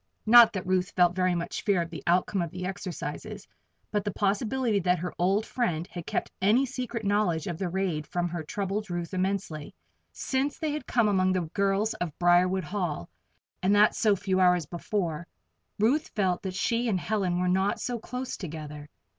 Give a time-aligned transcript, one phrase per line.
[0.25, 3.47] Not that Ruth felt very much fear of the outcome of the exercises;
[3.91, 8.07] but the possibility that her old friend had kept any secret knowledge of the raid
[8.07, 9.75] from her troubled Ruth immensely.
[10.11, 13.11] Since they had come among the girls of Briarwood Hall
[13.61, 15.27] and that so few hours before
[15.77, 18.89] Ruth felt that she and Helen were not so close together.